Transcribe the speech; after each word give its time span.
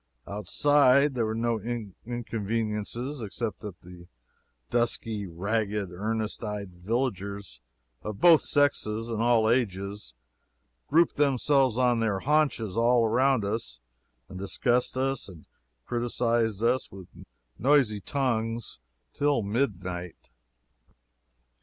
Outside 0.27 1.13
there 1.13 1.27
were 1.27 1.35
no 1.35 1.59
inconveniences, 2.07 3.21
except 3.21 3.59
that 3.59 3.81
the 3.81 4.07
dusky, 4.71 5.27
ragged, 5.27 5.91
earnest 5.91 6.43
eyed 6.43 6.71
villagers 6.73 7.61
of 8.01 8.19
both 8.19 8.41
sexes 8.41 9.09
and 9.09 9.21
all 9.21 9.47
ages 9.47 10.15
grouped 10.87 11.17
themselves 11.17 11.77
on 11.77 11.99
their 11.99 12.17
haunches 12.21 12.75
all 12.75 13.05
around 13.05 13.45
us, 13.45 13.79
and 14.27 14.39
discussed 14.39 14.97
us 14.97 15.29
and 15.29 15.45
criticised 15.85 16.63
us 16.63 16.91
with 16.91 17.07
noisy 17.59 17.99
tongues 18.01 18.79
till 19.13 19.43
midnight. 19.43 20.31